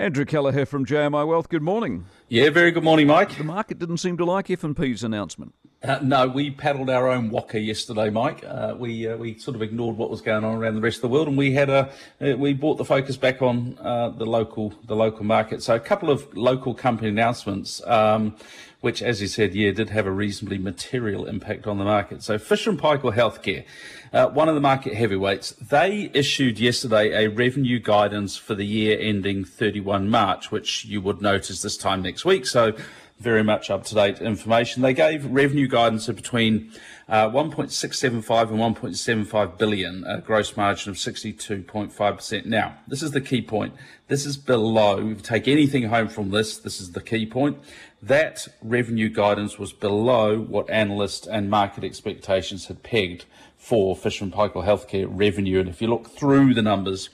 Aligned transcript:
Andrew 0.00 0.24
Kelleher 0.24 0.64
from 0.64 0.86
JMI 0.86 1.26
Wealth. 1.28 1.50
Good 1.50 1.60
morning. 1.60 2.06
Yeah, 2.26 2.48
very 2.48 2.70
good 2.70 2.82
morning, 2.82 3.06
Mike. 3.06 3.36
The 3.36 3.44
market 3.44 3.78
didn't 3.78 3.98
seem 3.98 4.16
to 4.16 4.24
like 4.24 4.48
F&P's 4.48 5.04
announcement. 5.04 5.54
Uh, 5.82 5.98
no, 6.02 6.28
we 6.28 6.50
paddled 6.50 6.90
our 6.90 7.08
own 7.08 7.30
waka 7.30 7.58
yesterday, 7.58 8.10
Mike. 8.10 8.44
Uh, 8.46 8.74
we 8.78 9.08
uh, 9.08 9.16
we 9.16 9.38
sort 9.38 9.54
of 9.54 9.62
ignored 9.62 9.96
what 9.96 10.10
was 10.10 10.20
going 10.20 10.44
on 10.44 10.56
around 10.56 10.74
the 10.74 10.80
rest 10.82 10.98
of 10.98 11.02
the 11.02 11.08
world, 11.08 11.26
and 11.26 11.38
we 11.38 11.54
had 11.54 11.70
a 11.70 11.90
uh, 12.20 12.36
we 12.36 12.52
brought 12.52 12.76
the 12.76 12.84
focus 12.84 13.16
back 13.16 13.40
on 13.40 13.78
uh, 13.80 14.10
the 14.10 14.26
local 14.26 14.74
the 14.84 14.94
local 14.94 15.24
market. 15.24 15.62
So 15.62 15.74
a 15.74 15.80
couple 15.80 16.10
of 16.10 16.36
local 16.36 16.74
company 16.74 17.08
announcements. 17.08 17.80
Um, 17.86 18.36
which, 18.82 19.02
as 19.02 19.20
you 19.20 19.28
said, 19.28 19.54
yeah, 19.54 19.70
did 19.72 19.90
have 19.90 20.06
a 20.06 20.10
reasonably 20.10 20.56
material 20.56 21.26
impact 21.26 21.66
on 21.66 21.76
the 21.76 21.84
market. 21.84 22.22
So 22.22 22.38
Fisher 22.38 22.70
and 22.70 22.80
Paykel 22.80 23.14
Healthcare, 23.14 24.32
one 24.32 24.48
of 24.48 24.54
the 24.54 24.60
market 24.62 24.94
heavyweights, 24.94 25.50
they 25.50 26.10
issued 26.14 26.58
yesterday 26.58 27.26
a 27.26 27.28
revenue 27.28 27.78
guidance 27.78 28.38
for 28.38 28.54
the 28.54 28.64
year 28.64 28.98
ending 28.98 29.44
31 29.44 30.08
March, 30.08 30.50
which 30.50 30.86
you 30.86 31.02
would 31.02 31.20
notice 31.20 31.60
this 31.60 31.76
time 31.76 32.00
next 32.00 32.24
week. 32.24 32.46
So 32.46 32.72
very 33.20 33.44
much 33.44 33.70
up 33.70 33.84
to 33.84 33.94
date 33.94 34.20
information. 34.20 34.82
They 34.82 34.94
gave 34.94 35.26
revenue 35.26 35.68
guidance 35.68 36.08
of 36.08 36.16
between 36.16 36.72
uh, 37.06 37.28
1.675 37.28 38.50
and 38.50 38.58
1.75 38.58 39.58
billion, 39.58 40.04
a 40.04 40.22
gross 40.22 40.56
margin 40.56 40.90
of 40.90 40.96
62.5%. 40.96 42.46
Now, 42.46 42.78
this 42.88 43.02
is 43.02 43.10
the 43.10 43.20
key 43.20 43.42
point. 43.42 43.74
This 44.08 44.24
is 44.24 44.38
below, 44.38 45.14
take 45.14 45.46
anything 45.46 45.84
home 45.84 46.08
from 46.08 46.30
this, 46.30 46.56
this 46.56 46.80
is 46.80 46.92
the 46.92 47.02
key 47.02 47.26
point. 47.26 47.58
That 48.02 48.48
revenue 48.62 49.10
guidance 49.10 49.58
was 49.58 49.74
below 49.74 50.38
what 50.40 50.70
analyst 50.70 51.26
and 51.26 51.50
market 51.50 51.84
expectations 51.84 52.66
had 52.66 52.82
pegged 52.82 53.26
for 53.58 53.94
Fisher 53.94 54.24
& 54.24 54.26
Paykel 54.26 54.64
Healthcare 54.64 55.06
revenue. 55.06 55.60
And 55.60 55.68
if 55.68 55.82
you 55.82 55.88
look 55.88 56.08
through 56.08 56.54
the 56.54 56.62
numbers, 56.62 57.10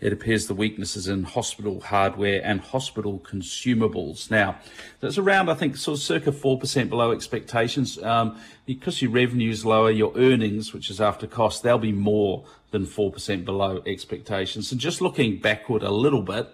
it 0.00 0.12
appears 0.12 0.46
the 0.46 0.54
weaknesses 0.54 1.08
in 1.08 1.24
hospital 1.24 1.80
hardware 1.80 2.40
and 2.44 2.60
hospital 2.60 3.18
consumables. 3.18 4.30
Now, 4.30 4.58
that's 5.00 5.18
around, 5.18 5.50
I 5.50 5.54
think, 5.54 5.76
sort 5.76 5.98
of 5.98 6.04
circa 6.04 6.30
4% 6.30 6.88
below 6.88 7.10
expectations. 7.10 8.00
Um, 8.00 8.38
because 8.64 9.02
your 9.02 9.10
revenue 9.10 9.50
is 9.50 9.66
lower, 9.66 9.90
your 9.90 10.12
earnings, 10.16 10.72
which 10.72 10.88
is 10.88 11.00
after 11.00 11.26
cost, 11.26 11.64
they'll 11.64 11.78
be 11.78 11.90
more 11.90 12.44
than 12.70 12.86
4% 12.86 13.44
below 13.44 13.82
expectations. 13.84 14.68
So 14.68 14.76
just 14.76 15.00
looking 15.00 15.40
backward 15.40 15.82
a 15.82 15.90
little 15.90 16.22
bit, 16.22 16.48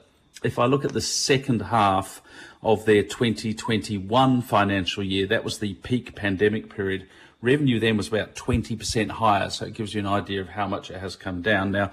if 0.44 0.58
I 0.58 0.66
look 0.66 0.84
at 0.84 0.92
the 0.92 1.00
second 1.00 1.62
half 1.62 2.22
of 2.62 2.84
their 2.84 3.02
2021 3.02 4.42
financial 4.42 5.02
year, 5.02 5.26
that 5.26 5.44
was 5.44 5.58
the 5.58 5.74
peak 5.74 6.14
pandemic 6.14 6.74
period. 6.74 7.06
Revenue 7.44 7.78
then 7.78 7.98
was 7.98 8.08
about 8.08 8.34
20% 8.34 9.10
higher, 9.10 9.50
so 9.50 9.66
it 9.66 9.74
gives 9.74 9.92
you 9.92 10.00
an 10.00 10.06
idea 10.06 10.40
of 10.40 10.48
how 10.48 10.66
much 10.66 10.90
it 10.90 10.98
has 10.98 11.14
come 11.14 11.42
down. 11.42 11.70
Now, 11.70 11.92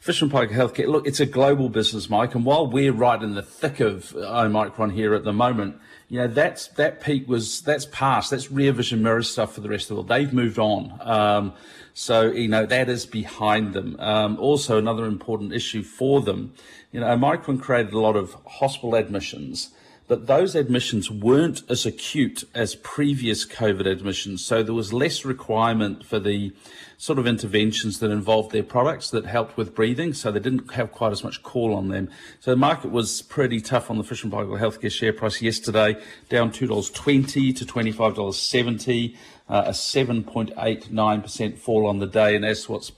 Fisher 0.00 0.26
and 0.26 0.34
Paykel 0.34 0.50
Healthcare, 0.50 0.88
look, 0.88 1.06
it's 1.06 1.20
a 1.20 1.26
global 1.26 1.70
business, 1.70 2.10
Mike, 2.10 2.34
and 2.34 2.44
while 2.44 2.66
we're 2.66 2.92
right 2.92 3.22
in 3.22 3.34
the 3.34 3.42
thick 3.42 3.80
of 3.80 4.14
Omicron 4.14 4.90
here 4.90 5.14
at 5.14 5.24
the 5.24 5.32
moment, 5.32 5.76
you 6.08 6.18
know, 6.18 6.26
that's 6.26 6.68
that 6.68 7.00
peak 7.00 7.26
was 7.26 7.62
that's 7.62 7.86
past. 7.86 8.30
That's 8.30 8.50
rear 8.50 8.72
vision 8.72 9.02
mirror 9.02 9.22
stuff 9.22 9.54
for 9.54 9.62
the 9.62 9.70
rest 9.70 9.84
of 9.84 9.88
the 9.88 9.94
world. 9.94 10.08
They've 10.08 10.32
moved 10.32 10.58
on. 10.58 10.98
Um, 11.00 11.54
so 11.94 12.30
you 12.30 12.48
know 12.48 12.66
that 12.66 12.90
is 12.90 13.06
behind 13.06 13.72
them. 13.72 13.96
Um, 13.98 14.38
also, 14.38 14.76
another 14.76 15.06
important 15.06 15.54
issue 15.54 15.82
for 15.82 16.20
them, 16.20 16.52
you 16.90 17.00
know, 17.00 17.08
Omicron 17.08 17.60
created 17.60 17.94
a 17.94 17.98
lot 17.98 18.16
of 18.16 18.36
hospital 18.44 18.94
admissions 18.94 19.70
but 20.08 20.26
those 20.26 20.54
admissions 20.54 21.10
weren't 21.10 21.62
as 21.68 21.86
acute 21.86 22.44
as 22.54 22.74
previous 22.76 23.46
COVID 23.46 23.86
admissions. 23.86 24.44
So 24.44 24.62
there 24.62 24.74
was 24.74 24.92
less 24.92 25.24
requirement 25.24 26.04
for 26.04 26.18
the 26.18 26.52
sort 26.98 27.18
of 27.18 27.26
interventions 27.26 27.98
that 27.98 28.10
involved 28.10 28.52
their 28.52 28.62
products 28.62 29.10
that 29.10 29.26
helped 29.26 29.56
with 29.56 29.74
breathing. 29.74 30.12
So 30.12 30.30
they 30.30 30.38
didn't 30.38 30.72
have 30.72 30.92
quite 30.92 31.12
as 31.12 31.24
much 31.24 31.42
call 31.42 31.74
on 31.74 31.88
them. 31.88 32.08
So 32.40 32.52
the 32.52 32.56
market 32.56 32.90
was 32.90 33.22
pretty 33.22 33.60
tough 33.60 33.90
on 33.90 33.98
the 33.98 34.04
Fisher 34.04 34.26
and 34.26 34.32
Paykel 34.32 34.60
Healthcare 34.60 34.92
share 34.92 35.12
price 35.12 35.42
yesterday, 35.42 35.96
down 36.28 36.52
$2.20 36.52 37.56
to 37.56 37.64
$25.70. 37.64 39.16
Uh, 39.48 39.64
a 39.66 39.70
7.89% 39.70 41.58
fall 41.58 41.86
on 41.86 41.98
the 41.98 42.06
day, 42.06 42.36
and 42.36 42.44
that's 42.44 42.68
what's 42.68 42.92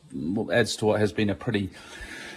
adds 0.52 0.76
to 0.76 0.84
what 0.84 1.00
has 1.00 1.12
been 1.12 1.30
a 1.30 1.34
pretty 1.34 1.70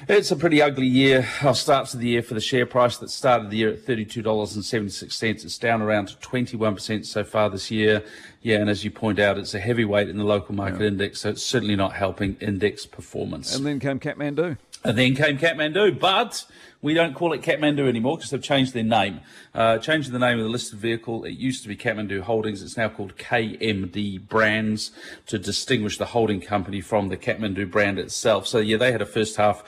it's 0.08 0.32
a 0.32 0.36
pretty 0.36 0.62
ugly 0.62 0.88
year, 0.88 1.28
or 1.44 1.54
starts 1.54 1.94
of 1.94 2.00
the 2.00 2.10
year 2.10 2.22
for 2.22 2.34
the 2.34 2.42
share 2.42 2.66
price 2.66 2.98
that 2.98 3.10
started 3.10 3.50
the 3.50 3.58
year 3.58 3.70
at 3.70 3.86
$32.76. 3.86 5.24
It's 5.24 5.58
down 5.58 5.82
around 5.82 6.16
21% 6.22 7.06
so 7.06 7.24
far 7.24 7.50
this 7.50 7.72
year. 7.72 8.04
Yeah, 8.42 8.58
and 8.58 8.70
as 8.70 8.84
you 8.84 8.92
point 8.92 9.20
out, 9.20 9.38
it's 9.38 9.54
a 9.54 9.60
heavyweight 9.60 10.10
in 10.10 10.18
the 10.18 10.24
local 10.24 10.56
market 10.56 10.82
yeah. 10.82 10.88
index, 10.88 11.22
so 11.22 11.30
it's 11.30 11.44
certainly 11.44 11.76
not 11.76 11.94
helping 11.94 12.38
index 12.40 12.86
performance. 12.86 13.56
And 13.56 13.66
then 13.66 13.80
came 13.80 14.00
Kathmandu. 14.00 14.58
And 14.84 14.98
then 14.98 15.16
came 15.16 15.38
Kathmandu, 15.38 16.00
but 16.00 16.46
we 16.82 16.94
don't 16.94 17.16
call 17.16 17.34
it 17.34 17.42
Kathmandu 17.42 17.88
anymore 17.88 18.18
because 18.18 18.30
they've 18.30 18.42
changed 18.42 18.74
their 18.74 18.84
name. 18.84 19.22
Uh, 19.54 19.78
changed 19.80 20.12
the 20.12 20.20
name 20.20 20.38
of 20.38 20.44
the 20.44 20.50
listed 20.50 20.80
vehicle. 20.80 21.24
It 21.26 21.32
used 21.32 21.64
to 21.64 21.68
be 21.68 21.76
Kathmandu 21.76 22.22
Holdings. 22.22 22.62
It's 22.62 22.78
now 22.78 22.90
called 22.90 23.18
KMD 23.18 24.28
Brands 24.28 24.92
to 25.26 25.40
distinguish 25.40 25.98
the 25.98 26.06
holding 26.06 26.40
company 26.40 26.82
from 26.82 27.10
the 27.10 27.18
Kathmandu 27.18 27.70
brand 27.72 27.98
itself. 28.00 28.48
So 28.48 28.60
yeah, 28.60 28.78
they 28.78 28.92
had 28.92 29.02
a 29.02 29.06
first 29.06 29.38
half 29.38 29.64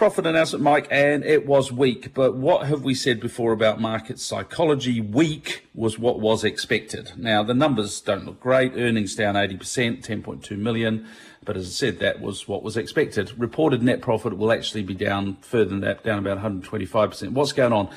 profit 0.00 0.26
announcement, 0.26 0.64
Mike, 0.64 0.88
and 0.90 1.24
it 1.24 1.46
was 1.46 1.70
weak. 1.70 2.14
But 2.14 2.34
what 2.34 2.66
have 2.66 2.82
we 2.82 2.94
said 2.94 3.20
before 3.20 3.52
about 3.52 3.80
market 3.80 4.18
psychology? 4.18 5.00
Weak 5.00 5.68
was 5.74 5.98
what 5.98 6.20
was 6.20 6.42
expected. 6.42 7.12
Now, 7.16 7.42
the 7.42 7.52
numbers 7.52 8.00
don't 8.00 8.24
look 8.24 8.40
great. 8.40 8.72
Earnings 8.76 9.14
down 9.14 9.34
80%, 9.34 10.02
10.2 10.02 10.56
million. 10.56 11.06
But 11.44 11.56
as 11.56 11.66
I 11.66 11.70
said, 11.70 11.98
that 12.00 12.20
was 12.20 12.46
what 12.46 12.62
was 12.62 12.76
expected. 12.76 13.32
Reported 13.38 13.82
net 13.82 14.02
profit 14.02 14.36
will 14.36 14.52
actually 14.52 14.82
be 14.82 14.94
down 14.94 15.38
further 15.40 15.70
than 15.70 15.80
that, 15.80 16.04
down 16.04 16.18
about 16.18 16.38
125%. 16.38 17.32
What's 17.32 17.52
going 17.52 17.72
on? 17.72 17.88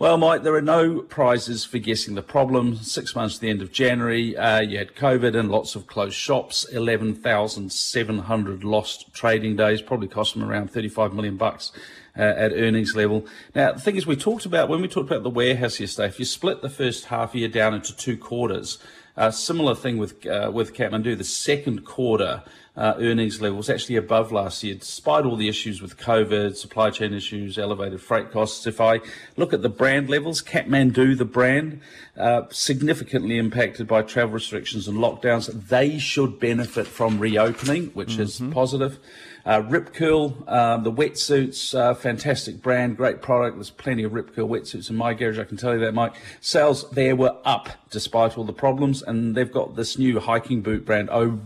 Well, 0.00 0.16
Mike, 0.16 0.44
there 0.44 0.54
are 0.54 0.62
no 0.62 1.00
prizes 1.00 1.64
for 1.64 1.78
guessing 1.78 2.14
the 2.14 2.22
problem. 2.22 2.76
Six 2.76 3.16
months 3.16 3.34
to 3.34 3.40
the 3.40 3.50
end 3.50 3.62
of 3.62 3.72
January, 3.72 4.36
uh, 4.36 4.60
you 4.60 4.78
had 4.78 4.94
COVID 4.94 5.36
and 5.36 5.50
lots 5.50 5.74
of 5.74 5.88
closed 5.88 6.14
shops. 6.14 6.64
Eleven 6.64 7.14
thousand 7.14 7.72
seven 7.72 8.18
hundred 8.18 8.62
lost 8.62 9.12
trading 9.12 9.56
days, 9.56 9.82
probably 9.82 10.06
cost 10.06 10.34
them 10.34 10.44
around 10.44 10.70
thirty-five 10.70 11.12
million 11.12 11.36
bucks 11.36 11.72
uh, 12.16 12.22
at 12.22 12.52
earnings 12.52 12.94
level. 12.94 13.26
Now, 13.56 13.72
the 13.72 13.80
thing 13.80 13.96
is, 13.96 14.06
we 14.06 14.14
talked 14.14 14.46
about 14.46 14.68
when 14.68 14.82
we 14.82 14.86
talked 14.86 15.10
about 15.10 15.24
the 15.24 15.30
warehouse 15.30 15.80
yesterday. 15.80 16.06
If 16.06 16.20
you 16.20 16.24
split 16.24 16.62
the 16.62 16.70
first 16.70 17.06
half 17.06 17.34
year 17.34 17.48
down 17.48 17.74
into 17.74 17.96
two 17.96 18.16
quarters, 18.16 18.78
uh, 19.18 19.30
similar 19.32 19.74
thing 19.74 19.98
with 19.98 20.24
uh, 20.26 20.50
with 20.52 20.74
Kathmandu. 20.74 21.18
The 21.18 21.24
second 21.24 21.84
quarter 21.84 22.42
uh, 22.76 22.94
earnings 22.98 23.40
levels 23.40 23.68
actually 23.68 23.96
above 23.96 24.30
last 24.30 24.62
year, 24.62 24.76
despite 24.76 25.24
all 25.24 25.34
the 25.34 25.48
issues 25.48 25.82
with 25.82 25.98
COVID, 25.98 26.54
supply 26.54 26.90
chain 26.90 27.12
issues, 27.12 27.58
elevated 27.58 28.00
freight 28.00 28.30
costs. 28.30 28.66
If 28.66 28.80
I 28.80 29.00
look 29.36 29.52
at 29.52 29.62
the 29.62 29.68
brand 29.68 30.08
levels, 30.08 30.40
Kathmandu, 30.40 31.18
the 31.18 31.24
brand, 31.24 31.80
uh, 32.16 32.42
significantly 32.50 33.36
impacted 33.36 33.88
by 33.88 34.02
travel 34.02 34.34
restrictions 34.34 34.86
and 34.86 34.98
lockdowns. 34.98 35.68
They 35.68 35.98
should 35.98 36.38
benefit 36.38 36.86
from 36.86 37.18
reopening, 37.18 37.86
which 37.94 38.16
mm-hmm. 38.16 38.48
is 38.48 38.54
positive. 38.54 39.00
Uh, 39.48 39.62
Rip 39.62 39.94
Curl, 39.94 40.44
um, 40.46 40.82
the 40.84 40.92
wetsuits, 40.92 41.74
uh, 41.74 41.94
fantastic 41.94 42.60
brand, 42.60 42.98
great 42.98 43.22
product. 43.22 43.56
There's 43.56 43.70
plenty 43.70 44.02
of 44.02 44.12
Rip 44.12 44.34
Curl 44.34 44.46
wetsuits 44.46 44.90
in 44.90 44.96
my 44.96 45.14
garage, 45.14 45.38
I 45.38 45.44
can 45.44 45.56
tell 45.56 45.72
you 45.72 45.80
that, 45.80 45.94
Mike. 45.94 46.16
Sales 46.42 46.90
there 46.90 47.16
were 47.16 47.34
up 47.46 47.70
despite 47.90 48.36
all 48.36 48.44
the 48.44 48.52
problems, 48.52 49.00
and 49.00 49.34
they've 49.34 49.50
got 49.50 49.74
this 49.74 49.96
new 49.96 50.20
hiking 50.20 50.60
boot 50.60 50.84
brand, 50.84 51.08
O. 51.08 51.40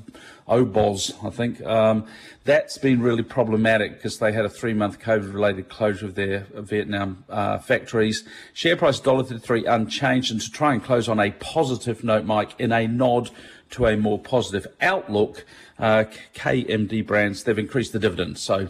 Oboz, 0.49 1.13
I 1.25 1.31
think. 1.31 1.63
Um, 1.65 2.07
that's 2.45 2.79
been 2.79 3.01
really 3.01 3.23
problematic 3.23 3.95
because 3.95 4.19
they 4.19 4.33
had 4.33 4.45
a 4.45 4.49
three 4.49 4.75
month 4.75 4.99
COVID 5.01 5.33
related 5.33 5.69
closure 5.69 6.07
of 6.07 6.15
their 6.15 6.47
Vietnam 6.55 7.25
uh, 7.29 7.59
factories. 7.59 8.25
Share 8.53 8.77
price 8.77 9.01
$1.33 9.01 9.73
unchanged. 9.73 10.33
And 10.33 10.41
to 10.41 10.51
try 10.51 10.73
and 10.73 10.83
close 10.83 11.09
on 11.09 11.21
a 11.21 11.31
positive 11.31 12.03
note, 12.03 12.25
Mike, 12.25 12.59
in 12.59 12.73
a 12.73 12.87
nod 12.87 13.31
to 13.71 13.87
a 13.87 13.97
more 13.97 14.19
positive 14.19 14.67
outlook, 14.81 15.45
uh, 15.79 16.05
KMD 16.35 17.07
brands, 17.07 17.45
they've 17.45 17.59
increased 17.59 17.93
the 17.93 17.99
dividend. 17.99 18.39
So 18.39 18.69